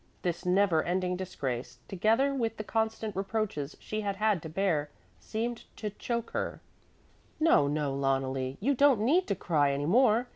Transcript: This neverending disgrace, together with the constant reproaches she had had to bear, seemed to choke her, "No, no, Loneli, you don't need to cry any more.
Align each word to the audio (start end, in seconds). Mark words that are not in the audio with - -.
This 0.23 0.45
neverending 0.45 1.15
disgrace, 1.15 1.77
together 1.87 2.33
with 2.33 2.57
the 2.57 2.63
constant 2.63 3.15
reproaches 3.15 3.77
she 3.79 4.01
had 4.01 4.15
had 4.15 4.41
to 4.41 4.49
bear, 4.49 4.89
seemed 5.19 5.65
to 5.75 5.91
choke 5.91 6.31
her, 6.31 6.59
"No, 7.39 7.67
no, 7.67 7.93
Loneli, 7.93 8.57
you 8.59 8.73
don't 8.73 9.01
need 9.01 9.27
to 9.27 9.35
cry 9.35 9.71
any 9.71 9.85
more. 9.85 10.25